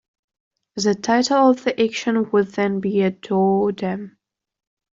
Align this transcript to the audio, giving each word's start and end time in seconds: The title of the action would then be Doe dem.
The 0.77 0.95
title 0.95 1.51
of 1.51 1.63
the 1.63 1.79
action 1.79 2.31
would 2.31 2.47
then 2.53 2.79
be 2.79 3.07
Doe 3.07 3.69
dem. 3.69 4.17